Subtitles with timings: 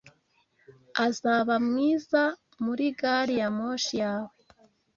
[1.05, 2.21] azaba mwiza
[2.63, 4.33] muri gari ya moshi yawe